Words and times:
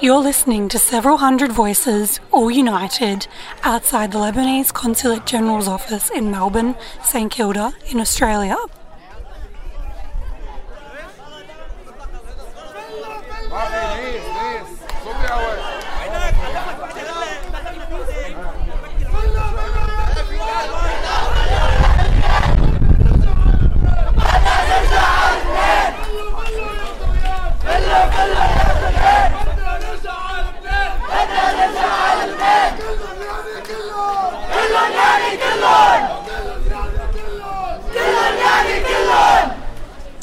You're 0.00 0.22
listening 0.22 0.68
to 0.68 0.78
several 0.78 1.16
hundred 1.16 1.50
voices, 1.50 2.20
all 2.30 2.52
united, 2.52 3.26
outside 3.64 4.12
the 4.12 4.18
Lebanese 4.18 4.72
Consulate 4.72 5.26
General's 5.26 5.66
office 5.66 6.08
in 6.10 6.30
Melbourne, 6.30 6.76
St 7.02 7.32
Kilda, 7.32 7.72
in 7.90 7.98
Australia. 7.98 8.56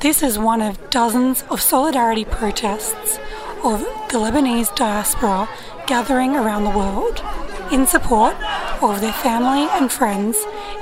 This 0.06 0.22
is 0.22 0.38
one 0.38 0.62
of 0.62 0.92
dozens 0.92 1.42
of 1.50 1.60
solidarity 1.60 2.26
protests 2.26 3.18
of 3.64 3.80
the 4.12 4.20
Lebanese 4.20 4.70
diaspora 4.76 5.50
gathering 5.88 6.36
around 6.36 6.64
the 6.64 6.70
world 6.70 7.24
in 7.72 7.88
support 7.88 8.36
of 8.84 9.02
their 9.02 9.12
family 9.12 9.68
and 9.72 9.92
friends 9.92 10.38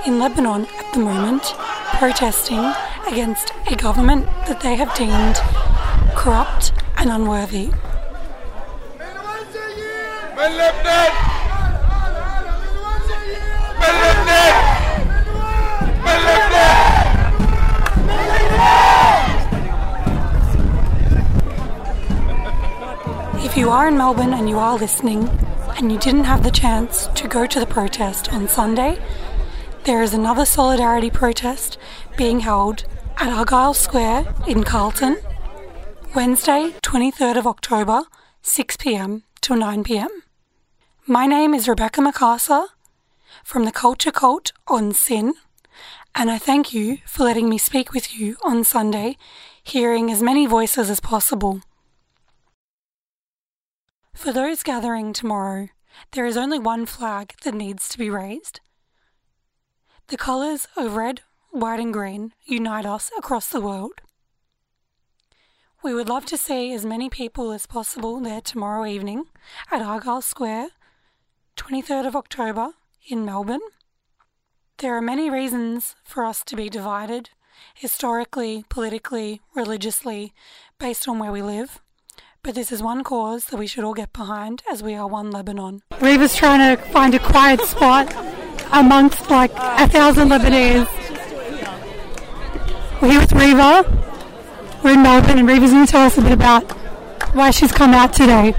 in 0.06 0.20
Lebanon 0.20 0.66
at 0.78 0.92
the 0.92 1.00
moment, 1.00 1.54
protesting 1.94 2.74
against 3.08 3.54
a 3.72 3.78
government 3.78 4.26
that 4.46 4.60
they 4.60 4.76
have 4.76 4.94
deemed 4.94 5.38
corrupt 6.18 6.74
and 6.98 7.10
unworthy. 7.10 7.72
In 23.94 24.00
Melbourne 24.00 24.34
and 24.34 24.50
you 24.50 24.58
are 24.58 24.76
listening 24.76 25.30
and 25.78 25.92
you 25.92 26.00
didn't 26.00 26.24
have 26.24 26.42
the 26.42 26.50
chance 26.50 27.06
to 27.14 27.28
go 27.28 27.46
to 27.46 27.60
the 27.60 27.68
protest 27.68 28.34
on 28.34 28.48
Sunday, 28.48 28.98
there 29.84 30.02
is 30.02 30.16
another 30.16 30.46
solidarity 30.46 31.12
protest 31.12 31.78
being 32.18 32.40
held 32.40 32.86
at 33.18 33.32
Argyle 33.32 33.76
Square 33.76 34.34
in 34.48 34.64
Carlton, 34.64 35.20
Wednesday, 36.16 36.74
23rd 36.82 37.38
of 37.38 37.46
October, 37.46 38.06
6 38.42 38.78
pm 38.78 39.26
till 39.42 39.58
9 39.58 39.84
pm. 39.84 40.10
My 41.06 41.28
name 41.28 41.54
is 41.54 41.68
Rebecca 41.68 42.02
Maakasa 42.02 42.70
from 43.44 43.66
the 43.66 43.72
Culture 43.72 44.12
Cult 44.12 44.54
on 44.68 44.92
SYN, 44.92 45.36
and 46.16 46.32
I 46.32 46.40
thank 46.40 46.74
you 46.74 46.98
for 47.06 47.26
letting 47.26 47.48
me 47.48 47.60
speak 47.60 47.94
with 47.94 48.16
you 48.16 48.38
on 48.44 48.64
Sunday, 48.64 49.18
hearing 49.64 50.10
as 50.10 50.24
many 50.24 50.48
voices 50.48 50.90
as 50.90 51.00
possible. 51.00 51.62
For 54.14 54.32
those 54.32 54.64
gathering 54.64 55.12
tomorrow, 55.12 55.70
there 56.12 56.26
is 56.26 56.38
only 56.38 56.60
one 56.60 56.86
flag 56.86 57.34
that 57.44 57.54
needs 57.54 57.90
to 57.90 57.98
be 57.98 58.10
raised. 58.10 58.62
The 60.08 60.18
colours 60.18 60.68
of 60.78 60.96
red, 60.96 61.22
white, 61.52 61.80
and 61.80 61.92
green 61.92 62.34
unite 62.46 62.86
us 62.86 63.12
across 63.18 63.50
the 63.50 63.62
world. 63.62 64.02
We 65.84 65.94
would 65.94 66.08
love 66.08 66.26
to 66.28 66.38
see 66.38 66.74
as 66.74 66.86
many 66.86 67.10
people 67.10 67.52
as 67.52 67.66
possible 67.66 68.20
there 68.20 68.40
tomorrow 68.40 68.86
evening 68.86 69.26
at 69.70 69.82
Argyle 69.82 70.22
Square, 70.22 70.70
23rd 71.58 72.08
of 72.08 72.16
October 72.16 72.70
in 73.10 73.26
Melbourne. 73.26 73.60
There 74.78 74.96
are 74.96 75.02
many 75.02 75.30
reasons 75.30 75.96
for 76.04 76.24
us 76.24 76.44
to 76.46 76.56
be 76.56 76.70
divided, 76.70 77.32
historically, 77.74 78.64
politically, 78.70 79.42
religiously, 79.54 80.34
based 80.80 81.08
on 81.08 81.20
where 81.20 81.32
we 81.32 81.42
live. 81.42 81.82
But 82.44 82.56
this 82.56 82.74
is 82.74 82.84
one 82.84 83.06
cause 83.06 83.46
that 83.46 83.58
we 83.58 83.68
should 83.68 83.86
all 83.86 83.94
get 83.94 84.12
behind 84.12 84.64
as 84.70 84.84
we 84.84 84.96
are 84.96 85.08
one 85.08 85.32
Lebanon. 85.32 85.82
Reva's 86.02 86.36
trying 86.36 86.76
to 86.76 86.84
find 86.92 87.16
a 87.16 87.20
quiet 87.20 87.62
spot 87.62 88.14
amongst 88.74 89.30
like 89.30 89.52
a 89.54 89.88
thousand 89.88 90.28
Lebanese. 90.28 90.86
We're 93.02 93.12
here 93.12 93.22
with 93.22 93.32
Reva. 93.32 93.86
We're 94.84 94.92
in 94.92 95.04
Melbourne 95.04 95.40
and 95.40 95.48
Reva's 95.48 95.72
going 95.72 95.86
to 95.86 95.92
tell 95.92 96.06
us 96.06 96.18
a 96.18 96.22
bit 96.22 96.34
about 96.34 96.70
why 97.34 97.50
she's 97.52 97.72
come 97.72 97.94
out 97.94 98.12
today. 98.12 98.54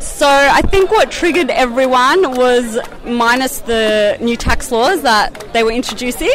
So 0.00 0.26
I 0.26 0.62
think 0.62 0.90
what 0.90 1.10
triggered 1.10 1.50
everyone 1.50 2.34
was 2.34 2.78
minus 3.06 3.58
the 3.60 4.16
new 4.20 4.36
tax 4.36 4.70
laws 4.70 5.02
that 5.02 5.52
they 5.52 5.62
were 5.62 5.72
introducing. 5.72 6.32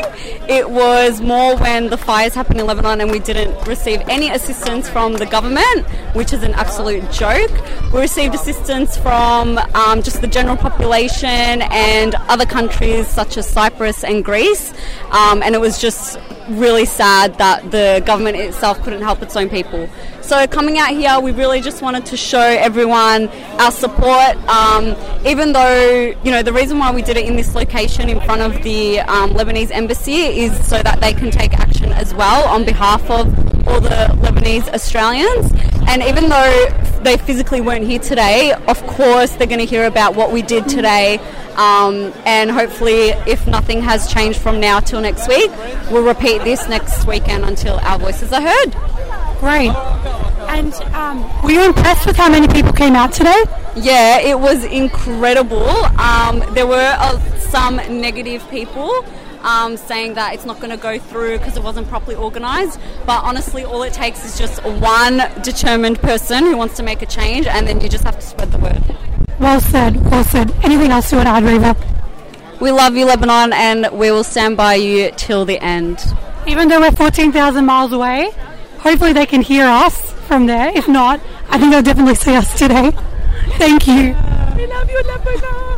It 0.47 0.69
was 0.69 1.21
more 1.21 1.55
when 1.57 1.89
the 1.89 1.97
fires 1.97 2.33
happened 2.33 2.59
in 2.59 2.65
Lebanon 2.65 3.01
and 3.01 3.11
we 3.11 3.19
didn't 3.19 3.67
receive 3.67 4.01
any 4.07 4.29
assistance 4.29 4.89
from 4.89 5.13
the 5.13 5.25
government, 5.25 5.85
which 6.13 6.33
is 6.33 6.43
an 6.43 6.53
absolute 6.53 7.09
joke. 7.11 7.51
We 7.93 7.99
received 7.99 8.33
assistance 8.35 8.97
from 8.97 9.57
um, 9.75 10.01
just 10.01 10.21
the 10.21 10.27
general 10.27 10.57
population 10.57 11.61
and 11.61 12.15
other 12.29 12.45
countries 12.45 13.07
such 13.07 13.37
as 13.37 13.49
Cyprus 13.49 14.03
and 14.03 14.23
Greece, 14.23 14.73
um, 15.11 15.43
and 15.43 15.55
it 15.55 15.61
was 15.61 15.79
just 15.79 16.19
really 16.49 16.85
sad 16.85 17.37
that 17.37 17.71
the 17.71 18.03
government 18.05 18.37
itself 18.37 18.81
couldn't 18.83 19.01
help 19.01 19.21
its 19.21 19.35
own 19.35 19.49
people. 19.49 19.87
So 20.21 20.47
coming 20.47 20.77
out 20.77 20.89
here, 20.89 21.19
we 21.19 21.31
really 21.31 21.61
just 21.61 21.81
wanted 21.81 22.05
to 22.07 22.17
show 22.17 22.39
everyone 22.39 23.29
our 23.59 23.71
support. 23.71 24.37
Um, 24.47 24.95
even 25.25 25.53
though 25.53 26.13
you 26.23 26.31
know 26.31 26.43
the 26.43 26.53
reason 26.61 26.77
why 26.77 26.91
we 26.91 27.01
did 27.01 27.17
it 27.17 27.25
in 27.25 27.35
this 27.35 27.55
location 27.55 28.07
in 28.07 28.21
front 28.21 28.39
of 28.39 28.61
the 28.61 28.99
um, 28.99 29.31
Lebanese 29.31 29.71
embassy 29.71 30.41
is 30.43 30.53
so 30.67 30.83
that 30.83 31.01
they 31.01 31.11
can 31.11 31.31
take 31.31 31.57
action 31.59 31.91
as 31.91 32.13
well 32.13 32.47
on 32.47 32.63
behalf 32.63 33.01
of 33.09 33.25
all 33.67 33.81
the 33.81 34.05
Lebanese 34.21 34.71
Australians. 34.71 35.51
And 35.87 36.03
even 36.03 36.29
though 36.29 36.67
they 37.01 37.17
physically 37.17 37.61
weren't 37.61 37.85
here 37.85 37.97
today, 37.97 38.53
of 38.67 38.79
course 38.85 39.31
they're 39.31 39.47
going 39.47 39.57
to 39.57 39.65
hear 39.65 39.85
about 39.85 40.15
what 40.15 40.31
we 40.31 40.43
did 40.43 40.69
today. 40.69 41.17
Um, 41.55 42.13
and 42.27 42.51
hopefully, 42.51 43.09
if 43.25 43.47
nothing 43.47 43.81
has 43.81 44.07
changed 44.13 44.39
from 44.39 44.59
now 44.59 44.81
till 44.81 45.01
next 45.01 45.27
week, 45.27 45.49
we'll 45.89 46.05
repeat 46.05 46.43
this 46.43 46.69
next 46.69 47.07
weekend 47.07 47.43
until 47.43 47.79
our 47.79 47.97
voices 47.97 48.31
are 48.31 48.41
heard. 48.41 48.75
Great. 49.39 50.20
And 50.51 50.73
um, 50.93 51.43
were 51.43 51.51
you 51.51 51.63
impressed 51.63 52.05
with 52.05 52.17
how 52.17 52.29
many 52.29 52.45
people 52.49 52.73
came 52.73 52.93
out 52.93 53.13
today? 53.13 53.41
Yeah, 53.77 54.19
it 54.19 54.37
was 54.37 54.65
incredible. 54.65 55.65
Um, 55.65 56.43
there 56.53 56.67
were 56.67 56.95
uh, 56.99 57.17
some 57.39 57.77
negative 57.77 58.47
people. 58.49 59.05
Um, 59.43 59.75
saying 59.75 60.13
that 60.15 60.35
it's 60.35 60.45
not 60.45 60.57
going 60.57 60.69
to 60.69 60.77
go 60.77 60.99
through 60.99 61.39
because 61.39 61.57
it 61.57 61.63
wasn't 61.63 61.87
properly 61.87 62.15
organised. 62.15 62.79
But 63.07 63.23
honestly, 63.23 63.63
all 63.63 63.81
it 63.81 63.91
takes 63.91 64.23
is 64.23 64.37
just 64.37 64.63
one 64.63 65.23
determined 65.41 65.99
person 65.99 66.43
who 66.43 66.55
wants 66.55 66.77
to 66.77 66.83
make 66.83 67.01
a 67.01 67.07
change, 67.07 67.47
and 67.47 67.65
then 67.65 67.81
you 67.81 67.89
just 67.89 68.03
have 68.03 68.19
to 68.19 68.21
spread 68.21 68.51
the 68.51 68.59
word. 68.59 68.83
Well 69.39 69.59
said, 69.59 69.95
well 70.11 70.23
said. 70.25 70.51
Anything 70.63 70.91
else 70.91 71.11
you 71.11 71.17
want 71.17 71.27
to 71.27 71.31
add, 71.31 71.43
Reva? 71.43 71.75
We 72.59 72.71
love 72.71 72.95
you, 72.95 73.05
Lebanon, 73.05 73.51
and 73.53 73.89
we 73.91 74.11
will 74.11 74.23
stand 74.23 74.57
by 74.57 74.75
you 74.75 75.09
till 75.17 75.45
the 75.45 75.57
end. 75.59 76.05
Even 76.45 76.67
though 76.67 76.79
we're 76.79 76.91
14,000 76.91 77.65
miles 77.65 77.93
away, 77.93 78.29
hopefully 78.77 79.13
they 79.13 79.25
can 79.25 79.41
hear 79.41 79.65
us 79.65 80.10
from 80.31 80.45
there. 80.45 80.71
If 80.73 80.87
not, 80.87 81.19
I 81.49 81.59
think 81.59 81.73
they'll 81.73 81.81
definitely 81.81 82.15
see 82.15 82.33
us 82.37 82.57
today. 82.57 82.91
Thank 83.59 83.85
you. 83.85 84.15
We 84.55 84.65
love 84.65 84.89
you, 84.89 85.01
Lebanon. 85.03 85.70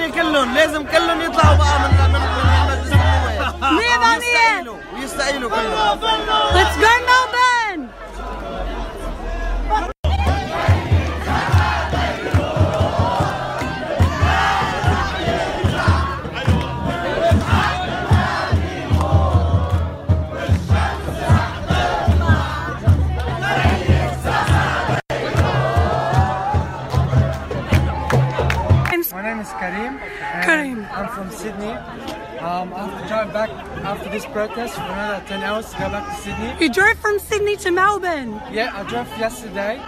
يعني 0.00 0.12
كلهم 0.12 0.54
لازم 0.54 0.86
كلهم 0.86 1.20
يطلعوا 1.20 1.56
بقى 1.56 1.78
من 1.80 2.12
من 2.12 2.20
من 2.20 2.20
مجلس 2.68 2.92
النواب 2.92 3.72
مية 3.72 3.96
بالمية. 3.98 4.18
ويستقيلوا 4.18 4.78
ويستقيلوا 4.94 5.50
كلهم 5.50 5.98
Let's 6.54 6.76
go, 6.80 6.90
Melbourne! 7.08 7.47
I'm 30.98 31.08
from 31.10 31.30
Sydney. 31.30 31.70
Um, 32.42 32.74
I 32.74 32.86
have 32.86 33.00
to 33.00 33.06
drive 33.06 33.32
back 33.32 33.50
after 33.86 34.10
this 34.10 34.26
protest 34.26 34.74
for 34.74 34.82
another 34.82 35.24
10 35.28 35.42
hours 35.44 35.70
to 35.70 35.78
go 35.78 35.88
back 35.90 36.04
to 36.10 36.22
Sydney. 36.22 36.56
You 36.58 36.72
drove 36.72 36.98
from 36.98 37.20
Sydney 37.20 37.54
to 37.58 37.70
Melbourne. 37.70 38.32
Yeah, 38.50 38.72
I 38.74 38.82
drove 38.82 39.06
yesterday. 39.16 39.78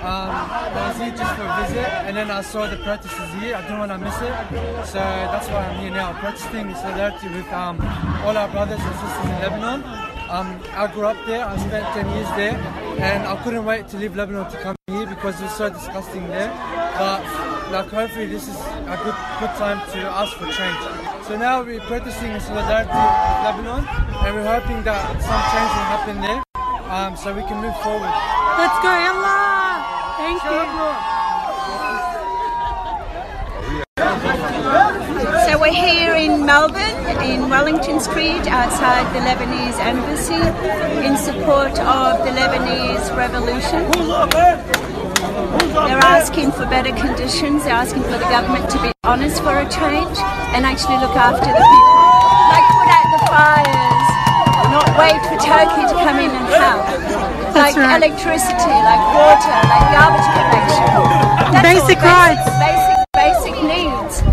Um, 0.00 0.30
I 0.32 0.88
was 0.88 0.96
here 0.96 1.10
just 1.10 1.36
for 1.36 1.42
a 1.42 1.66
visit, 1.66 1.88
and 2.08 2.16
then 2.16 2.30
I 2.30 2.40
saw 2.40 2.66
the 2.66 2.78
protesters 2.78 3.30
here. 3.42 3.56
I 3.56 3.60
didn't 3.60 3.78
want 3.78 3.92
to 3.92 3.98
miss 3.98 4.16
it, 4.16 4.86
so 4.86 5.00
that's 5.00 5.48
why 5.48 5.66
I'm 5.66 5.80
here 5.80 5.90
now, 5.90 6.18
protesting 6.18 6.70
in 6.70 6.74
solidarity 6.76 7.28
with 7.28 7.52
um, 7.52 7.76
all 8.24 8.34
our 8.34 8.48
brothers 8.48 8.80
and 8.80 8.94
sisters 9.04 9.24
in 9.24 9.40
Lebanon. 9.44 9.84
Um, 10.30 10.60
I 10.72 10.90
grew 10.90 11.04
up 11.04 11.18
there. 11.26 11.44
I 11.44 11.58
spent 11.58 11.84
10 11.92 12.08
years 12.16 12.28
there, 12.40 12.56
and 13.04 13.26
I 13.26 13.36
couldn't 13.44 13.66
wait 13.66 13.88
to 13.88 13.98
leave 13.98 14.16
Lebanon 14.16 14.50
to 14.50 14.56
come 14.62 14.76
here 14.86 15.04
because 15.04 15.38
it 15.40 15.44
was 15.44 15.56
so 15.56 15.68
disgusting 15.68 16.26
there. 16.28 16.48
But 16.96 17.53
like, 17.70 17.88
hopefully, 17.88 18.26
this 18.26 18.48
is 18.48 18.56
a 18.56 18.96
good 19.02 19.16
good 19.40 19.54
time 19.56 19.80
to 19.92 19.98
ask 20.08 20.36
for 20.36 20.46
change. 20.52 20.78
So 21.26 21.36
now 21.36 21.62
we're 21.62 21.80
protesting 21.80 22.32
in 22.32 22.40
solidarity 22.40 22.90
with 22.90 23.44
Lebanon, 23.44 23.84
and 24.24 24.30
we're 24.36 24.46
hoping 24.46 24.82
that 24.84 25.00
some 25.22 25.42
change 25.52 25.72
will 25.72 25.88
happen 25.94 26.16
there, 26.20 26.42
um, 26.92 27.16
so 27.16 27.32
we 27.34 27.42
can 27.42 27.62
move 27.62 27.76
forward. 27.80 28.12
Let's 28.60 28.78
go, 28.84 28.92
Allah. 28.92 29.84
Thank 30.20 30.42
you. 30.44 30.60
So 35.46 35.58
we're 35.60 35.72
here 35.72 36.03
in 36.24 36.46
Melbourne, 36.46 36.96
in 37.20 37.50
Wellington 37.50 38.00
Street, 38.00 38.46
outside 38.48 39.04
the 39.12 39.20
Lebanese 39.20 39.78
embassy, 39.84 40.40
in 41.04 41.16
support 41.20 41.76
of 41.78 42.24
the 42.24 42.32
Lebanese 42.32 43.14
revolution. 43.14 43.84
They're 45.84 46.00
asking 46.00 46.52
for 46.52 46.64
better 46.64 46.96
conditions. 46.96 47.64
They're 47.64 47.76
asking 47.76 48.04
for 48.04 48.16
the 48.16 48.28
government 48.32 48.70
to 48.70 48.80
be 48.80 48.90
honest 49.04 49.42
for 49.42 49.52
a 49.52 49.68
change 49.68 50.16
and 50.56 50.64
actually 50.64 50.96
look 51.04 51.12
after 51.12 51.44
the 51.44 51.60
people. 51.60 52.00
Like 52.48 52.66
put 52.72 52.88
out 52.88 53.08
the 53.12 53.20
fires, 53.28 54.08
not 54.72 54.88
wait 54.96 55.20
for 55.28 55.36
Turkey 55.44 55.84
to 55.92 55.96
come 56.00 56.18
in 56.24 56.32
and 56.32 56.48
help. 56.56 56.88
Like 57.52 57.76
right. 57.76 58.00
electricity, 58.00 58.76
like 58.80 59.02
water, 59.12 59.60
like 59.68 59.92
garbage 59.92 60.28
collection. 60.32 60.88
That's 61.52 61.68
all, 61.68 61.84
Basic 61.84 62.00
rights. 62.00 62.48
Basic, 62.64 63.04
basic 63.12 63.56
needs. 63.60 64.24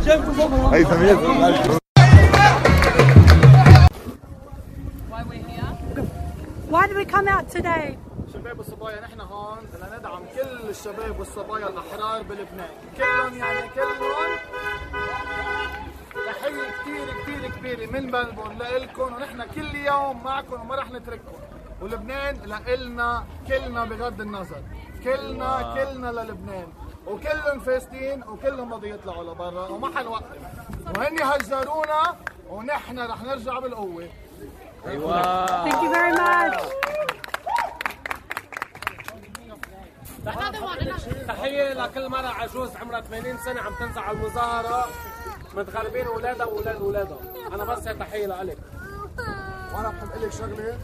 Why 6.71 6.87
did 6.87 6.95
we 6.95 7.03
come 7.03 7.27
out 7.27 7.49
today? 7.49 7.97
شباب 8.33 8.57
والصبايا 8.57 9.01
نحن 9.01 9.21
هون 9.21 9.57
لندعم 9.81 10.23
كل 10.35 10.69
الشباب 10.69 11.19
والصبايا 11.19 11.69
الأحرار 11.69 12.23
بلبنان. 12.23 12.69
كلهم 12.97 13.37
يعني 13.37 13.69
كلهم 13.69 14.31
تحية 16.25 16.71
كتير 16.81 17.07
كتير 17.23 17.51
كبيرة 17.51 17.91
من 17.91 18.11
ملبون 18.11 18.57
لإلكم 18.57 19.13
ونحن 19.13 19.43
كل 19.43 19.75
يوم 19.75 20.23
معكم 20.23 20.61
وما 20.61 20.75
رح 20.75 20.91
نترككم 20.91 21.37
ولبنان 21.81 22.35
لإلنا 22.35 23.25
كلنا 23.47 23.85
بغض 23.85 24.21
النظر. 24.21 24.61
كلنا 25.03 25.75
كلنا 25.75 26.07
للبنان. 26.07 26.67
وكلهم 27.07 27.59
فاسدين 27.59 28.23
وكلهم 28.23 28.77
بده 28.77 28.87
يطلعوا 28.87 29.23
لبرا 29.23 29.67
وما 29.67 29.97
حنوقف 29.97 30.37
وهن 30.97 31.21
هجرونا 31.21 32.15
ونحن 32.49 32.99
رح 32.99 33.23
نرجع 33.23 33.59
بالقوة. 33.59 34.09
Thank 34.83 35.81
you 35.83 35.89
very 35.91 36.13
much. 36.13 36.61
تحية 41.27 41.73
لكل 41.73 42.09
مرة 42.09 42.27
عجوز 42.27 42.75
عمرها 42.75 43.01
80 43.01 43.37
سنة 43.37 43.61
عم 43.61 43.73
تنزع 43.79 44.01
على 44.01 44.17
المظاهرة 44.17 44.87
متغربين 45.55 46.05
أولادها 46.07 46.45
واولاد 46.45 46.75
أولادها. 46.75 47.17
أنا 47.53 47.63
بس 47.63 47.87
هي 47.87 47.93
تحية 47.93 48.25
لك 48.27 48.57
وأنا 49.73 49.89
بحب 49.89 50.09
أقول 50.09 50.23
لك 50.23 50.31
شغلة. 50.31 50.77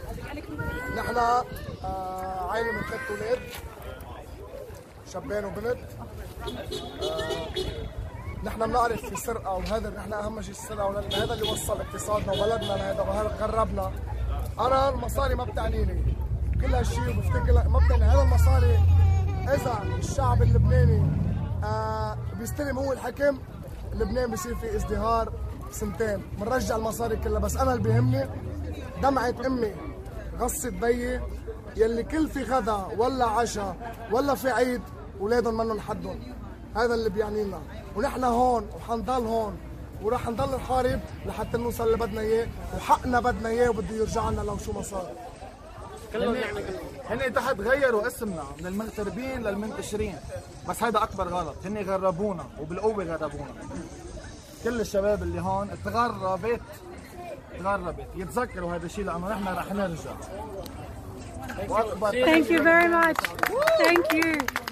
نحن 0.96 1.16
آه 1.16 1.44
عائلة 2.50 2.72
من 2.72 2.82
ثلاث 2.82 3.10
أولاد 3.10 3.38
شابين 5.12 5.44
وبنت. 5.44 5.78
آه 7.02 7.48
نحن 8.44 8.66
بنعرف 8.66 9.04
في 9.06 9.16
سرقة 9.16 9.52
وهذا 9.52 9.90
نحن 9.90 10.12
أهم 10.12 10.42
شيء 10.42 10.50
السرقة 10.50 10.98
هذا 10.98 11.34
اللي 11.34 11.50
وصل 11.50 11.80
اقتصادنا 11.80 12.32
وبلدنا 12.32 12.66
لهذا 12.66 13.00
وهذا 13.00 13.28
غربنا 13.40 13.92
أنا 14.60 14.88
المصاري 14.88 15.34
ما 15.34 15.44
بتعنيني 15.44 16.16
كل 16.60 16.74
هالشيء 16.74 17.18
وبفتكر 17.18 17.68
ما 17.68 17.78
بتعني. 17.78 18.02
هذا 18.02 18.22
المصاري 18.22 18.78
إذا 19.48 19.82
الشعب 19.98 20.42
اللبناني 20.42 21.02
آه 21.64 22.18
بيستلم 22.38 22.78
هو 22.78 22.92
الحكم 22.92 23.38
لبنان 23.94 24.30
بصير 24.30 24.54
في 24.54 24.76
ازدهار 24.76 25.32
سنتين. 25.70 26.22
بنرجع 26.38 26.76
المصاري 26.76 27.16
كلها. 27.16 27.38
بس 27.38 27.56
أنا 27.56 27.72
اللي 27.72 27.82
بيهمني 27.82 28.28
دمعة 29.02 29.34
أمي 29.46 29.72
غصة 30.38 30.70
بيي 30.70 31.20
يلي 31.76 32.02
كل 32.02 32.28
في 32.28 32.42
غدا 32.42 32.86
ولا 32.98 33.24
عشاء 33.24 33.94
ولا 34.12 34.34
في 34.34 34.50
عيد 34.50 34.82
اولادهم 35.20 35.56
منهم 35.56 35.80
حدهم. 35.80 36.37
هذا 36.76 36.94
اللي 36.94 37.10
بيعنينا. 37.10 37.60
ونحن 37.96 38.24
هون 38.24 38.68
وحنضل 38.76 39.26
هون 39.26 39.58
ورح 40.02 40.28
نضل 40.28 40.56
نحارب 40.56 41.00
لحتى 41.26 41.58
نوصل 41.58 41.86
اللي 41.86 41.96
بدنا 41.96 42.20
إياه 42.20 42.48
وحقنا 42.76 43.20
بدنا 43.20 43.48
إياه 43.48 43.70
وبده 43.70 43.96
يرجع 43.96 44.30
لنا 44.30 44.40
لو 44.40 44.58
شو 44.58 44.72
ما 44.72 44.82
صار. 44.82 45.10
يعني 46.14 46.38
هن 47.10 47.32
تحت 47.32 47.60
غيروا 47.60 48.06
اسمنا 48.06 48.44
من 48.60 48.66
المغتربين 48.66 49.42
للمنتشرين. 49.42 50.16
بس 50.68 50.82
هذا 50.82 51.02
أكبر 51.02 51.28
غلط. 51.28 51.56
هن 51.64 51.78
غربونا 51.78 52.44
وبالقوة 52.60 53.04
غربونا. 53.04 53.54
كل 54.64 54.80
الشباب 54.80 55.22
اللي 55.22 55.40
هون 55.40 55.70
تغربت. 55.84 56.60
تغربت. 57.58 58.06
يتذكروا 58.16 58.74
هذا 58.74 58.86
الشيء 58.86 59.04
لأنه 59.04 59.28
نحن 59.28 59.48
رح 59.48 59.72
نرجع. 59.72 60.12
Thank 61.58 62.50
you 62.50 62.62
very 62.62 62.88
much. 62.88 63.20
Thank 63.82 64.12
you. 64.12 64.67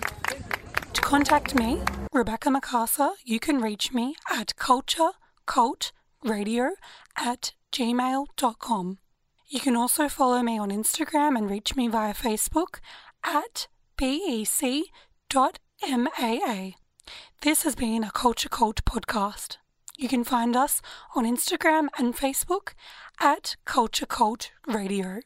Contact 1.07 1.55
me, 1.55 1.79
Rebecca 2.13 2.49
Maakasa, 2.49 3.13
you 3.25 3.39
can 3.39 3.61
reach 3.61 3.93
me 3.93 4.17
at 4.29 4.57
culturecultradio 4.57 6.71
at 7.17 7.53
gmail.com. 7.71 8.99
You 9.47 9.61
can 9.61 9.77
also 9.77 10.09
follow 10.09 10.43
me 10.43 10.59
on 10.59 10.73
Instagram 10.73 11.39
and 11.39 11.49
reach 11.49 11.77
me 11.77 11.87
via 11.87 12.13
Facebook 12.13 12.81
at 13.23 13.69
bec.maa. 13.97 14.83
This 17.43 17.63
has 17.63 17.77
been 17.77 18.03
a 18.03 18.11
Culture 18.11 18.49
Cult 18.49 18.85
podcast. 18.85 19.59
You 19.97 20.09
can 20.09 20.25
find 20.25 20.57
us 20.57 20.83
on 21.15 21.25
Instagram 21.25 21.87
and 21.97 22.17
Facebook 22.17 22.75
at 23.21 23.55
Culture 23.65 24.07
Cult 24.07 24.51
Radio. 24.67 25.21